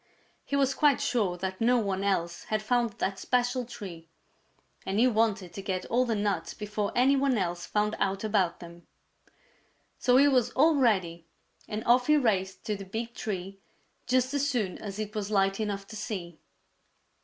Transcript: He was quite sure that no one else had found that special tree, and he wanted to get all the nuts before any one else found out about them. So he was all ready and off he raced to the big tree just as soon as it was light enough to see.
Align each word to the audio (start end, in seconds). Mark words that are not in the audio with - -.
He 0.43 0.55
was 0.55 0.73
quite 0.73 0.99
sure 0.99 1.37
that 1.37 1.61
no 1.61 1.77
one 1.77 2.03
else 2.03 2.45
had 2.45 2.63
found 2.63 2.93
that 2.93 3.19
special 3.19 3.65
tree, 3.65 4.09
and 4.83 4.97
he 4.97 5.05
wanted 5.05 5.53
to 5.53 5.61
get 5.61 5.85
all 5.91 6.05
the 6.05 6.15
nuts 6.15 6.55
before 6.55 6.91
any 6.95 7.15
one 7.15 7.37
else 7.37 7.67
found 7.67 7.95
out 7.99 8.23
about 8.23 8.59
them. 8.61 8.87
So 9.99 10.17
he 10.17 10.27
was 10.27 10.49
all 10.53 10.73
ready 10.73 11.27
and 11.67 11.83
off 11.85 12.07
he 12.07 12.17
raced 12.17 12.63
to 12.65 12.75
the 12.75 12.83
big 12.83 13.13
tree 13.13 13.59
just 14.07 14.33
as 14.33 14.49
soon 14.49 14.79
as 14.79 14.97
it 14.97 15.13
was 15.13 15.29
light 15.29 15.59
enough 15.59 15.85
to 15.85 15.95
see. 15.95 16.39